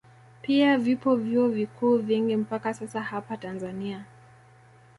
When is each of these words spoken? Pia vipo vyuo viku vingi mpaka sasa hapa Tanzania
Pia 0.41 0.77
vipo 0.77 1.15
vyuo 1.15 1.47
viku 1.49 1.97
vingi 1.97 2.35
mpaka 2.35 2.73
sasa 2.73 3.01
hapa 3.01 3.37
Tanzania 3.37 4.05